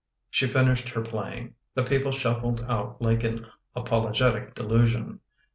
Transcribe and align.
She 0.31 0.47
finished 0.47 0.89
her 0.89 1.01
playing; 1.03 1.53
the 1.75 1.83
people 1.83 2.11
shuffled 2.11 2.65
out 2.67 2.99
like 3.03 3.23
an 3.23 3.45
apologetic 3.75 4.55
delusion. 4.55 5.19